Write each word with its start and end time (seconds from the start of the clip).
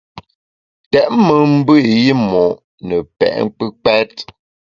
Tèt 0.91 1.07
me 1.25 1.35
mbe 1.55 1.73
i 1.91 1.93
yimo’ 2.03 2.43
ne 2.87 2.97
pe’ 3.17 3.27
kpùkpèt. 3.55 4.11